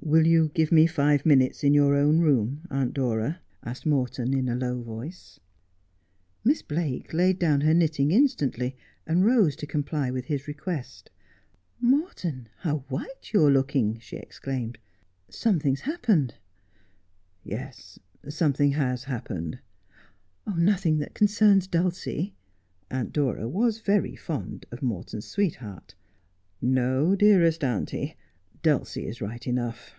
[0.10, 4.48] 'Will you give me five minutes in your own room, Aunt Dora?' asked Morton in
[4.48, 5.38] a low voice.
[6.42, 11.10] Miss Blake laid down her knitting instantly, and rose to comply with his request.'
[11.92, 14.78] Morton, how white you are looking!' she exclaimed.'
[15.28, 16.32] Some thing has happened.
[16.32, 16.40] 5'
[17.52, 17.98] Yes,
[18.28, 19.60] something has happened.''
[20.56, 22.34] Nothing that concerns Dulcie
[22.88, 25.94] 1' Aunt Dora was very fond of Morton's sweetheart.'
[26.62, 28.16] No, dearest auntie,
[28.62, 29.94] Dulcie is right enough.'